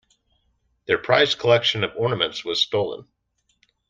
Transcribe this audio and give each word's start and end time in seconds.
Their 0.87 0.97
prized 0.97 1.37
collection 1.37 1.83
of 1.83 1.91
ornaments 1.95 2.43
was 2.43 2.59
stolen. 2.59 3.07